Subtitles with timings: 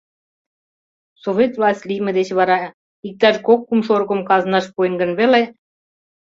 [1.23, 2.57] Совет власть лийме деч вара
[3.07, 5.41] иктаж кок-кум шорыкым казнаш пуэн гын веле?